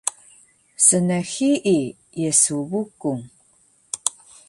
[0.87, 1.79] Snhii
[2.23, 3.23] Yesu Bukung